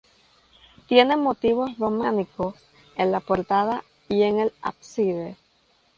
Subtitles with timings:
[0.87, 2.55] Tiene motivos románicos
[2.95, 5.35] en la portada y en el ábside.